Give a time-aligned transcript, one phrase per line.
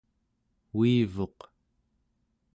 [0.79, 1.39] uivuq